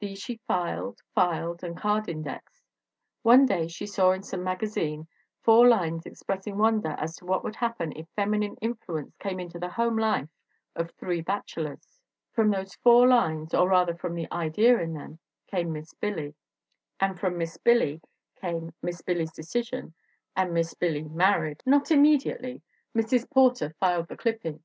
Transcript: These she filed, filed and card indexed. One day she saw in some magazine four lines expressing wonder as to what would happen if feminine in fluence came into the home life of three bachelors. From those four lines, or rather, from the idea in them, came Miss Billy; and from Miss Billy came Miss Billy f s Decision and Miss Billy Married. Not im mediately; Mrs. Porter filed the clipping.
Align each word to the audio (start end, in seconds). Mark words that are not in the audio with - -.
These 0.00 0.18
she 0.18 0.40
filed, 0.48 0.98
filed 1.14 1.62
and 1.62 1.76
card 1.76 2.08
indexed. 2.08 2.64
One 3.22 3.46
day 3.46 3.68
she 3.68 3.86
saw 3.86 4.10
in 4.10 4.24
some 4.24 4.42
magazine 4.42 5.06
four 5.42 5.68
lines 5.68 6.06
expressing 6.06 6.58
wonder 6.58 6.96
as 6.98 7.14
to 7.18 7.24
what 7.24 7.44
would 7.44 7.54
happen 7.54 7.92
if 7.94 8.08
feminine 8.16 8.56
in 8.60 8.74
fluence 8.74 9.16
came 9.20 9.38
into 9.38 9.60
the 9.60 9.68
home 9.68 9.96
life 9.96 10.28
of 10.74 10.90
three 10.90 11.20
bachelors. 11.20 12.00
From 12.32 12.50
those 12.50 12.74
four 12.82 13.06
lines, 13.06 13.54
or 13.54 13.68
rather, 13.68 13.94
from 13.94 14.16
the 14.16 14.26
idea 14.32 14.76
in 14.80 14.92
them, 14.92 15.20
came 15.46 15.70
Miss 15.72 15.94
Billy; 15.94 16.34
and 16.98 17.16
from 17.16 17.38
Miss 17.38 17.56
Billy 17.56 18.00
came 18.40 18.72
Miss 18.82 19.02
Billy 19.02 19.22
f 19.22 19.28
s 19.28 19.34
Decision 19.34 19.94
and 20.34 20.52
Miss 20.52 20.74
Billy 20.74 21.04
Married. 21.04 21.62
Not 21.64 21.92
im 21.92 22.02
mediately; 22.02 22.60
Mrs. 22.92 23.30
Porter 23.30 23.70
filed 23.78 24.08
the 24.08 24.16
clipping. 24.16 24.64